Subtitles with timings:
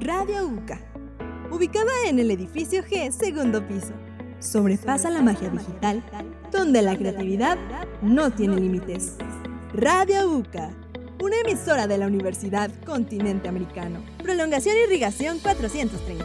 [0.00, 0.80] Radio UCA,
[1.50, 3.92] ubicada en el edificio G, segundo piso.
[4.38, 6.02] Sobrepasa la magia digital,
[6.50, 7.58] donde la creatividad
[8.00, 9.16] no tiene límites.
[9.74, 10.70] Radio UCA,
[11.22, 14.02] una emisora de la Universidad Continente Americano.
[14.22, 16.24] Prolongación Irrigación 430,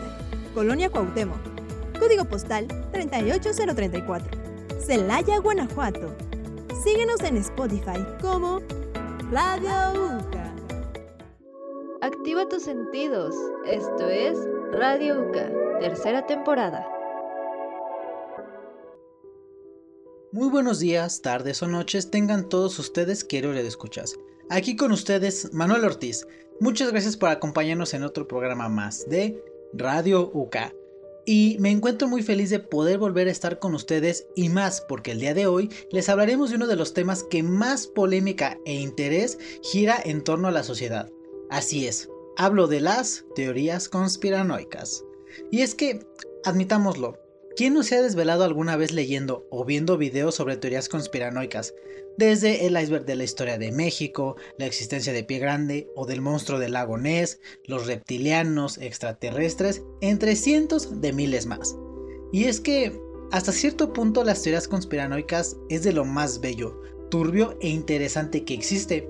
[0.54, 1.42] Colonia Cuauhtémoc.
[2.00, 4.40] Código postal 38034.
[4.80, 6.16] Celaya, Guanajuato.
[6.82, 8.62] Síguenos en Spotify como
[9.32, 10.35] Radio UCA.
[12.06, 13.34] Activa tus sentidos.
[13.66, 14.38] Esto es
[14.74, 16.88] Radio UCA, tercera temporada.
[20.32, 24.14] Muy buenos días, tardes o noches tengan todos ustedes que de escuchas.
[24.52, 26.28] Aquí con ustedes Manuel Ortiz.
[26.60, 29.44] Muchas gracias por acompañarnos en otro programa más de
[29.74, 30.76] Radio UCA.
[31.26, 35.14] Y me encuentro muy feliz de poder volver a estar con ustedes y más porque
[35.14, 38.76] el día de hoy les hablaremos de uno de los temas que más polémica e
[38.76, 41.10] interés gira en torno a la sociedad.
[41.50, 45.04] Así es, hablo de las teorías conspiranoicas.
[45.52, 46.00] Y es que,
[46.44, 47.20] admitámoslo,
[47.56, 51.74] ¿quién no se ha desvelado alguna vez leyendo o viendo videos sobre teorías conspiranoicas?
[52.18, 56.22] Desde el iceberg de la historia de México, la existencia de Pie Grande o del
[56.22, 61.76] monstruo del lago Ness, los reptilianos, extraterrestres, entre cientos de miles más.
[62.32, 62.98] Y es que,
[63.32, 68.54] hasta cierto punto, las teorías conspiranoicas es de lo más bello, turbio e interesante que
[68.54, 69.10] existe.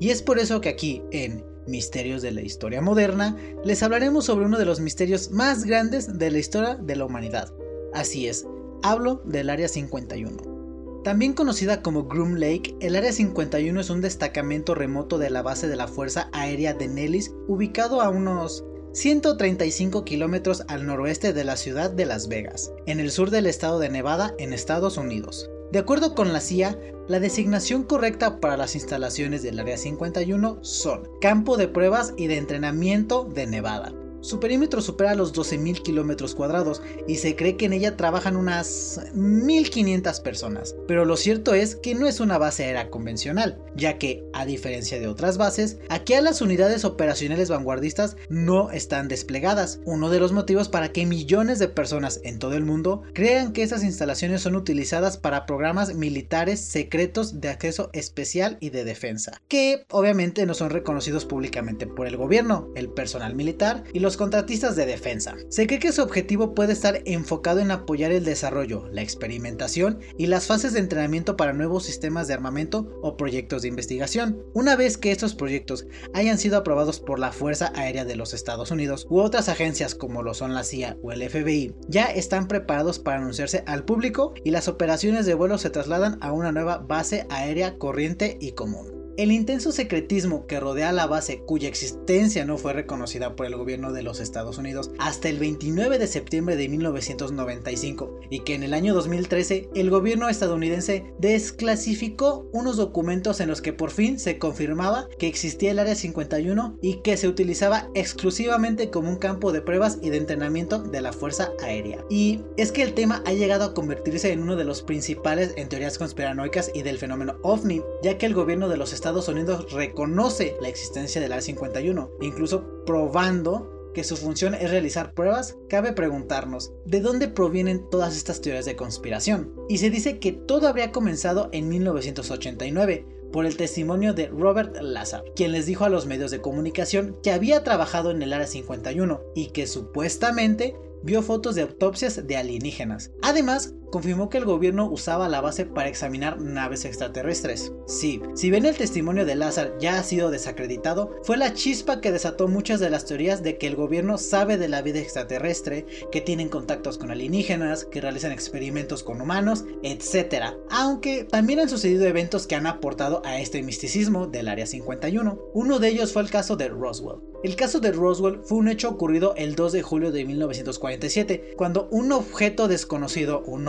[0.00, 4.46] Y es por eso que aquí, en Misterios de la Historia Moderna, les hablaremos sobre
[4.46, 7.52] uno de los misterios más grandes de la historia de la humanidad.
[7.92, 8.46] Así es,
[8.82, 10.56] hablo del Área 51.
[11.04, 15.68] También conocida como Groom Lake, el Área 51 es un destacamento remoto de la base
[15.68, 21.56] de la Fuerza Aérea de Nellis, ubicado a unos 135 kilómetros al noroeste de la
[21.56, 25.48] ciudad de Las Vegas, en el sur del estado de Nevada, en Estados Unidos.
[25.72, 26.78] De acuerdo con la CIA,
[27.08, 32.36] la designación correcta para las instalaciones del Área 51 son Campo de Pruebas y de
[32.36, 33.92] Entrenamiento de Nevada.
[34.26, 38.98] Su perímetro supera los 12.000 kilómetros cuadrados y se cree que en ella trabajan unas
[39.14, 40.74] 1.500 personas.
[40.88, 44.98] Pero lo cierto es que no es una base aérea convencional, ya que, a diferencia
[44.98, 49.78] de otras bases, aquí a las unidades operacionales vanguardistas no están desplegadas.
[49.84, 53.62] Uno de los motivos para que millones de personas en todo el mundo crean que
[53.62, 59.86] esas instalaciones son utilizadas para programas militares secretos de acceso especial y de defensa, que
[59.88, 64.86] obviamente no son reconocidos públicamente por el gobierno, el personal militar y los contratistas de
[64.86, 65.36] defensa.
[65.48, 70.26] Se cree que su objetivo puede estar enfocado en apoyar el desarrollo, la experimentación y
[70.26, 74.42] las fases de entrenamiento para nuevos sistemas de armamento o proyectos de investigación.
[74.54, 78.70] Una vez que estos proyectos hayan sido aprobados por la Fuerza Aérea de los Estados
[78.70, 82.98] Unidos u otras agencias como lo son la CIA o el FBI, ya están preparados
[82.98, 87.26] para anunciarse al público y las operaciones de vuelo se trasladan a una nueva base
[87.30, 88.95] aérea corriente y común.
[89.16, 93.94] El intenso secretismo que rodea la base cuya existencia no fue reconocida por el gobierno
[93.94, 98.74] de los Estados Unidos hasta el 29 de septiembre de 1995 y que en el
[98.74, 105.08] año 2013 el gobierno estadounidense desclasificó unos documentos en los que por fin se confirmaba
[105.18, 109.98] que existía el Área 51 y que se utilizaba exclusivamente como un campo de pruebas
[110.02, 112.04] y de entrenamiento de la Fuerza Aérea.
[112.10, 115.70] Y es que el tema ha llegado a convertirse en uno de los principales en
[115.70, 119.72] teorías conspiranoicas y del fenómeno OVNI, ya que el gobierno de los Estados Estados Unidos
[119.72, 125.92] reconoce la existencia del Área 51, incluso probando que su función es realizar pruebas, cabe
[125.92, 129.54] preguntarnos, ¿de dónde provienen todas estas teorías de conspiración?
[129.68, 135.22] Y se dice que todo habría comenzado en 1989, por el testimonio de Robert Lazar,
[135.36, 139.20] quien les dijo a los medios de comunicación que había trabajado en el Área 51
[139.36, 140.74] y que supuestamente
[141.04, 143.12] vio fotos de autopsias de alienígenas.
[143.22, 147.72] Además, confirmó que el gobierno usaba la base para examinar naves extraterrestres.
[147.86, 152.12] Sí, si bien el testimonio de Lázaro ya ha sido desacreditado, fue la chispa que
[152.12, 156.20] desató muchas de las teorías de que el gobierno sabe de la vida extraterrestre, que
[156.20, 160.56] tienen contactos con alienígenas, que realizan experimentos con humanos, etc.
[160.70, 165.38] Aunque también han sucedido eventos que han aportado a este misticismo del Área 51.
[165.54, 167.20] Uno de ellos fue el caso de Roswell.
[167.42, 171.86] El caso de Roswell fue un hecho ocurrido el 2 de julio de 1947, cuando
[171.90, 173.68] un objeto desconocido, un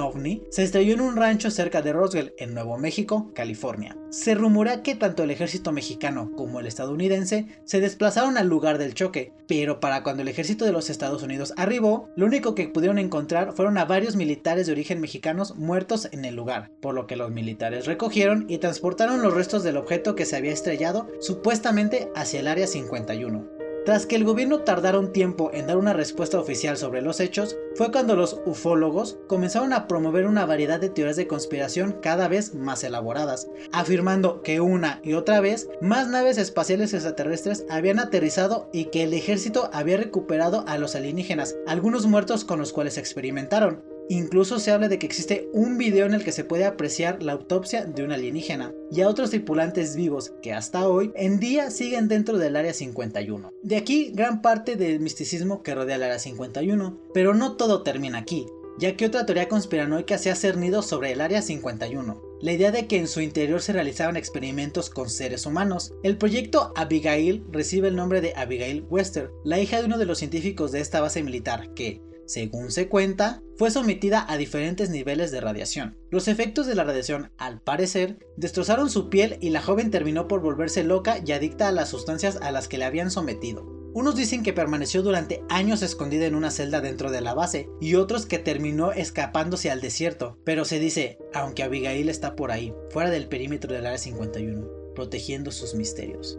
[0.49, 3.97] se estrelló en un rancho cerca de Roswell, en Nuevo México, California.
[4.09, 8.93] Se rumora que tanto el ejército mexicano como el estadounidense se desplazaron al lugar del
[8.93, 12.99] choque, pero para cuando el ejército de los Estados Unidos arribó, lo único que pudieron
[12.99, 17.15] encontrar fueron a varios militares de origen mexicanos muertos en el lugar, por lo que
[17.15, 22.39] los militares recogieron y transportaron los restos del objeto que se había estrellado supuestamente hacia
[22.39, 23.56] el área 51.
[23.87, 27.55] Tras que el gobierno tardara un tiempo en dar una respuesta oficial sobre los hechos,
[27.75, 32.53] fue cuando los ufólogos comenzaron a promover una variedad de teorías de conspiración cada vez
[32.53, 38.87] más elaboradas, afirmando que una y otra vez más naves espaciales extraterrestres habían aterrizado y
[38.87, 44.59] que el ejército había recuperado a los alienígenas, algunos muertos con los cuales experimentaron, Incluso
[44.59, 47.83] se habla de que existe un video en el que se puede apreciar la autopsia
[47.83, 52.37] de un alienígena y a otros tripulantes vivos que hasta hoy en día siguen dentro
[52.37, 53.51] del Área 51.
[53.63, 58.19] De aquí gran parte del misticismo que rodea el Área 51, pero no todo termina
[58.19, 58.45] aquí,
[58.79, 62.21] ya que otra teoría conspiranoica se ha cernido sobre el Área 51.
[62.39, 65.93] La idea de que en su interior se realizaban experimentos con seres humanos.
[66.03, 70.19] El proyecto Abigail recibe el nombre de Abigail Wester, la hija de uno de los
[70.19, 75.41] científicos de esta base militar, que, según se cuenta, fue sometida a diferentes niveles de
[75.41, 75.97] radiación.
[76.11, 80.41] Los efectos de la radiación, al parecer, destrozaron su piel y la joven terminó por
[80.41, 83.65] volverse loca y adicta a las sustancias a las que le habían sometido.
[83.93, 87.95] Unos dicen que permaneció durante años escondida en una celda dentro de la base y
[87.95, 93.09] otros que terminó escapándose al desierto, pero se dice, aunque Abigail está por ahí, fuera
[93.09, 96.37] del perímetro del área 51, protegiendo sus misterios.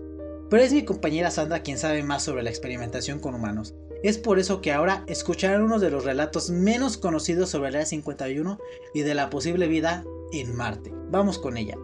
[0.50, 4.38] Pero es mi compañera Sandra quien sabe más sobre la experimentación con humanos, es por
[4.38, 8.58] eso que ahora escucharán uno de los relatos menos conocidos sobre el Área 51
[8.94, 10.92] y de la posible vida en Marte.
[11.10, 11.76] Vamos con ella.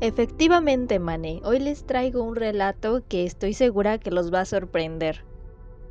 [0.00, 5.24] Efectivamente, Mane, hoy les traigo un relato que estoy segura que los va a sorprender.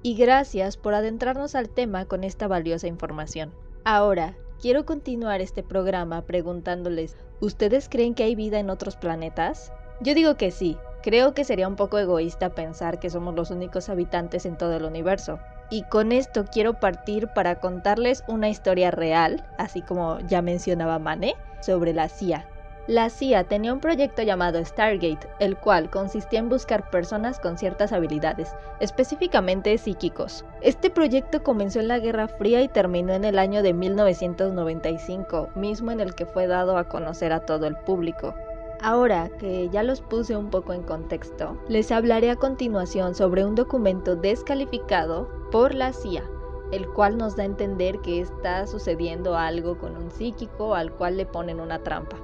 [0.04, 3.54] Y gracias por adentrarnos al tema con esta valiosa información.
[3.86, 9.72] Ahora, quiero continuar este programa preguntándoles, ¿ustedes creen que hay vida en otros planetas?
[10.02, 13.90] Yo digo que sí, Creo que sería un poco egoísta pensar que somos los únicos
[13.90, 15.40] habitantes en todo el universo.
[15.72, 21.36] Y con esto quiero partir para contarles una historia real, así como ya mencionaba Mane,
[21.62, 22.46] sobre la CIA.
[22.88, 27.94] La CIA tenía un proyecto llamado Stargate, el cual consistía en buscar personas con ciertas
[27.94, 30.44] habilidades, específicamente psíquicos.
[30.62, 35.92] Este proyecto comenzó en la Guerra Fría y terminó en el año de 1995, mismo
[35.92, 38.36] en el que fue dado a conocer a todo el público.
[38.84, 43.54] Ahora que ya los puse un poco en contexto, les hablaré a continuación sobre un
[43.54, 46.24] documento descalificado por la CIA,
[46.72, 51.18] el cual nos da a entender que está sucediendo algo con un psíquico al cual
[51.18, 52.18] le ponen una trampa.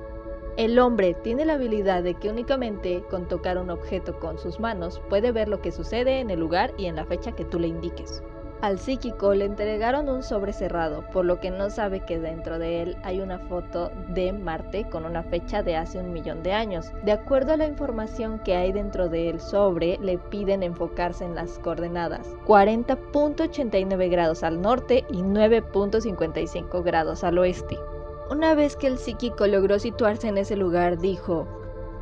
[0.58, 5.00] El hombre tiene la habilidad de que únicamente con tocar un objeto con sus manos
[5.10, 7.68] puede ver lo que sucede en el lugar y en la fecha que tú le
[7.68, 8.24] indiques.
[8.60, 12.82] Al psíquico le entregaron un sobre cerrado, por lo que no sabe que dentro de
[12.82, 16.92] él hay una foto de Marte con una fecha de hace un millón de años.
[17.06, 21.60] De acuerdo a la información que hay dentro del sobre, le piden enfocarse en las
[21.60, 27.78] coordenadas 40.89 grados al norte y 9.55 grados al oeste.
[28.32, 31.48] Una vez que el psíquico logró situarse en ese lugar, dijo,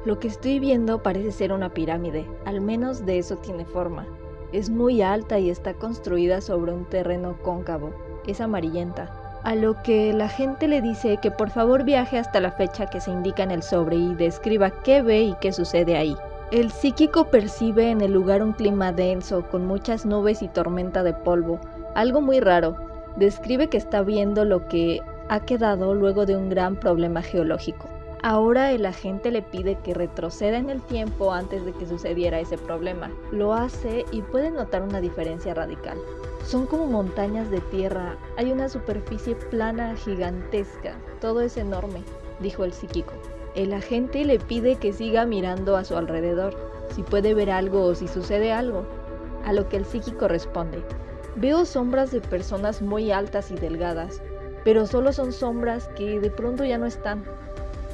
[0.05, 4.07] lo que estoy viendo parece ser una pirámide, al menos de eso tiene forma.
[4.51, 7.93] Es muy alta y está construida sobre un terreno cóncavo.
[8.27, 9.11] Es amarillenta.
[9.43, 12.99] A lo que la gente le dice que por favor viaje hasta la fecha que
[12.99, 16.15] se indica en el sobre y describa qué ve y qué sucede ahí.
[16.51, 21.13] El psíquico percibe en el lugar un clima denso, con muchas nubes y tormenta de
[21.13, 21.59] polvo,
[21.95, 22.75] algo muy raro.
[23.17, 27.87] Describe que está viendo lo que ha quedado luego de un gran problema geológico.
[28.27, 32.57] Ahora el agente le pide que retroceda en el tiempo antes de que sucediera ese
[32.57, 33.11] problema.
[33.31, 35.99] Lo hace y puede notar una diferencia radical.
[36.43, 42.01] Son como montañas de tierra, hay una superficie plana gigantesca, todo es enorme,
[42.39, 43.13] dijo el psíquico.
[43.53, 46.55] El agente le pide que siga mirando a su alrededor,
[46.95, 48.87] si puede ver algo o si sucede algo.
[49.43, 50.81] A lo que el psíquico responde,
[51.35, 54.19] veo sombras de personas muy altas y delgadas,
[54.63, 57.23] pero solo son sombras que de pronto ya no están.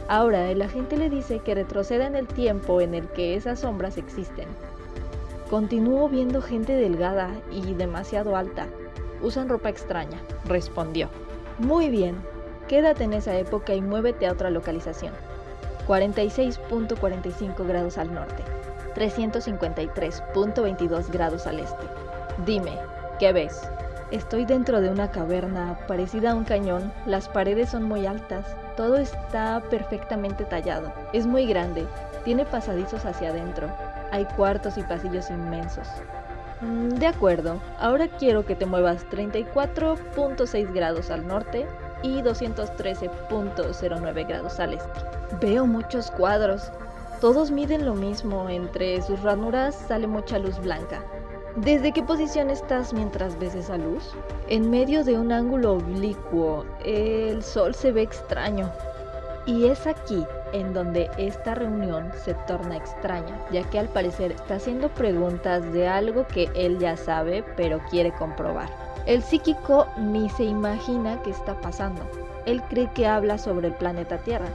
[0.07, 3.97] Ahora el agente le dice que retroceda en el tiempo en el que esas sombras
[3.97, 4.47] existen.
[5.49, 8.67] Continúo viendo gente delgada y demasiado alta.
[9.21, 11.09] Usan ropa extraña, respondió.
[11.59, 12.15] Muy bien,
[12.67, 15.13] quédate en esa época y muévete a otra localización.
[15.87, 18.43] 46.45 grados al norte,
[18.95, 21.85] 353.22 grados al este.
[22.45, 22.71] Dime,
[23.19, 23.61] ¿qué ves?
[24.11, 28.97] Estoy dentro de una caverna parecida a un cañón, las paredes son muy altas, todo
[28.97, 31.87] está perfectamente tallado, es muy grande,
[32.25, 33.69] tiene pasadizos hacia adentro,
[34.11, 35.87] hay cuartos y pasillos inmensos.
[36.59, 41.65] Mm, de acuerdo, ahora quiero que te muevas 34.6 grados al norte
[42.03, 44.99] y 213.09 grados al este.
[45.39, 46.69] Veo muchos cuadros,
[47.21, 51.01] todos miden lo mismo, entre sus ranuras sale mucha luz blanca.
[51.57, 54.15] ¿Desde qué posición estás mientras ves esa luz?
[54.47, 58.71] En medio de un ángulo oblicuo, el sol se ve extraño.
[59.45, 64.55] Y es aquí, en donde esta reunión se torna extraña, ya que al parecer está
[64.55, 68.69] haciendo preguntas de algo que él ya sabe pero quiere comprobar.
[69.05, 72.01] El psíquico ni se imagina qué está pasando.
[72.45, 74.47] Él cree que habla sobre el planeta Tierra,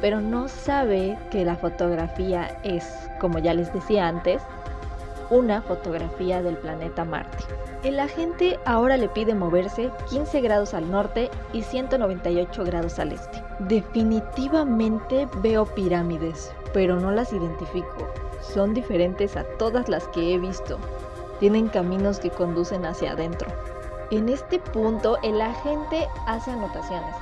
[0.00, 2.84] pero no sabe que la fotografía es,
[3.20, 4.40] como ya les decía antes,
[5.30, 7.44] una fotografía del planeta Marte.
[7.82, 13.42] El agente ahora le pide moverse 15 grados al norte y 198 grados al este.
[13.60, 18.08] Definitivamente veo pirámides, pero no las identifico.
[18.40, 20.78] Son diferentes a todas las que he visto.
[21.40, 23.48] Tienen caminos que conducen hacia adentro.
[24.10, 27.14] En este punto el agente hace anotaciones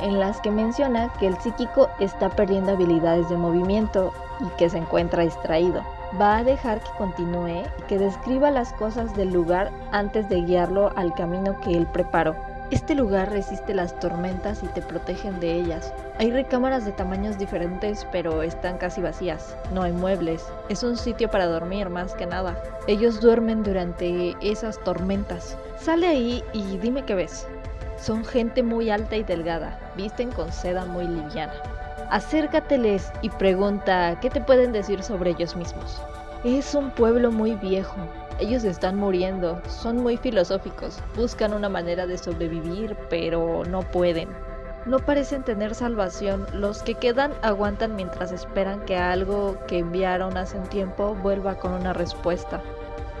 [0.00, 4.78] en las que menciona que el psíquico está perdiendo habilidades de movimiento y que se
[4.78, 5.82] encuentra distraído.
[6.20, 11.12] Va a dejar que continúe que describa las cosas del lugar antes de guiarlo al
[11.14, 12.36] camino que él preparó.
[12.70, 15.92] Este lugar resiste las tormentas y te protegen de ellas.
[16.18, 19.56] Hay recámaras de tamaños diferentes, pero están casi vacías.
[19.72, 20.44] No hay muebles.
[20.68, 22.60] Es un sitio para dormir más que nada.
[22.88, 25.56] Ellos duermen durante esas tormentas.
[25.78, 27.46] Sale ahí y dime qué ves.
[27.98, 31.54] Son gente muy alta y delgada, visten con seda muy liviana.
[32.10, 36.00] Acércateles y pregunta qué te pueden decir sobre ellos mismos.
[36.44, 37.96] Es un pueblo muy viejo.
[38.38, 44.28] Ellos están muriendo, son muy filosóficos, buscan una manera de sobrevivir, pero no pueden.
[44.84, 50.58] No parecen tener salvación, los que quedan aguantan mientras esperan que algo que enviaron hace
[50.58, 52.62] un tiempo vuelva con una respuesta.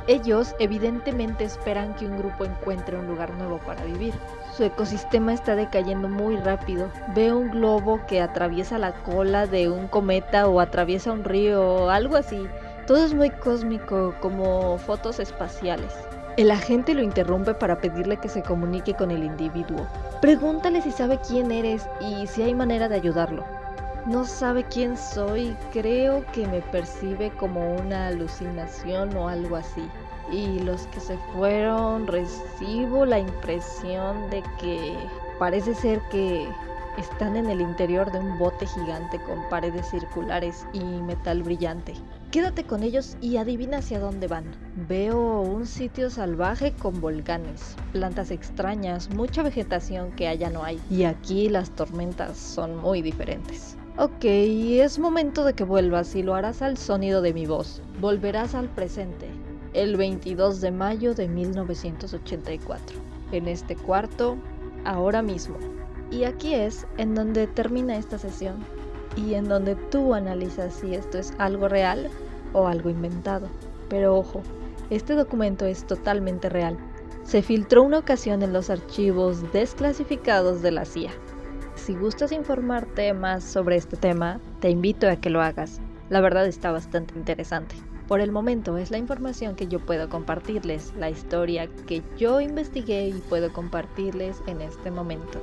[0.08, 4.14] Ellos evidentemente esperan que un grupo encuentre un lugar nuevo para vivir.
[4.56, 6.90] Su ecosistema está decayendo muy rápido.
[7.14, 11.90] Ve un globo que atraviesa la cola de un cometa o atraviesa un río o
[11.90, 12.46] algo así.
[12.86, 15.92] Todo es muy cósmico, como fotos espaciales.
[16.36, 19.88] El agente lo interrumpe para pedirle que se comunique con el individuo.
[20.20, 23.55] Pregúntale si sabe quién eres y si hay manera de ayudarlo.
[24.06, 29.82] No sabe quién soy, creo que me percibe como una alucinación o algo así.
[30.30, 34.96] Y los que se fueron recibo la impresión de que
[35.40, 36.46] parece ser que
[36.98, 41.94] están en el interior de un bote gigante con paredes circulares y metal brillante.
[42.30, 44.44] Quédate con ellos y adivina hacia dónde van.
[44.88, 50.80] Veo un sitio salvaje con volcanes, plantas extrañas, mucha vegetación que allá no hay.
[50.90, 53.76] Y aquí las tormentas son muy diferentes.
[53.98, 57.80] Ok, es momento de que vuelvas y lo harás al sonido de mi voz.
[57.98, 59.26] Volverás al presente,
[59.72, 62.98] el 22 de mayo de 1984,
[63.32, 64.36] en este cuarto,
[64.84, 65.56] ahora mismo.
[66.10, 68.56] Y aquí es en donde termina esta sesión
[69.16, 72.10] y en donde tú analizas si esto es algo real
[72.52, 73.48] o algo inventado.
[73.88, 74.42] Pero ojo,
[74.90, 76.76] este documento es totalmente real.
[77.24, 81.12] Se filtró una ocasión en los archivos desclasificados de la CIA
[81.76, 85.80] si gustas informarte más sobre este tema, te invito a que lo hagas.
[86.08, 87.76] La verdad está bastante interesante.
[88.08, 93.08] Por el momento es la información que yo puedo compartirles, la historia que yo investigué
[93.08, 95.40] y puedo compartirles en este momento.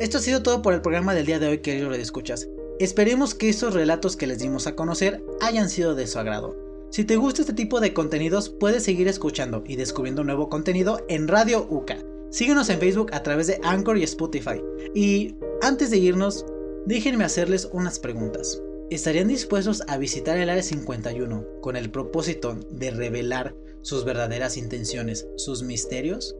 [0.00, 2.48] Esto ha sido todo por el programa del día de hoy, queridos escuchas.
[2.80, 6.71] Esperemos que estos relatos que les dimos a conocer hayan sido de su agrado.
[6.92, 11.26] Si te gusta este tipo de contenidos, puedes seguir escuchando y descubriendo nuevo contenido en
[11.26, 11.96] Radio UCA.
[12.28, 14.62] Síguenos en Facebook a través de Anchor y Spotify.
[14.94, 16.44] Y antes de irnos,
[16.84, 18.60] déjenme hacerles unas preguntas.
[18.90, 25.26] ¿Estarían dispuestos a visitar el Área 51 con el propósito de revelar sus verdaderas intenciones,
[25.36, 26.36] sus misterios?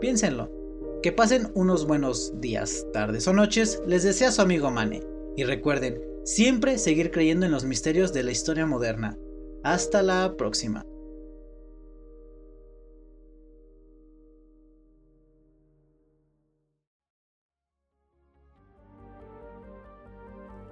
[0.00, 0.50] Piénsenlo.
[1.00, 5.04] Que pasen unos buenos días, tardes o noches, les desea su amigo Mane.
[5.36, 9.16] Y recuerden, siempre seguir creyendo en los misterios de la historia moderna.
[9.64, 10.84] Hasta la próxima.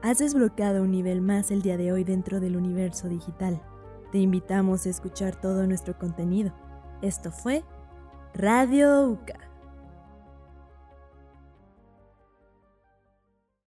[0.02, 3.62] Has desbloqueado un nivel más el día de hoy dentro del universo digital.
[4.10, 6.52] Te invitamos a escuchar todo nuestro contenido.
[7.00, 7.62] Esto fue
[8.34, 9.49] Radio UCA.